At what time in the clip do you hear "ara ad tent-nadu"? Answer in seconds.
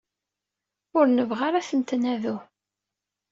1.47-2.35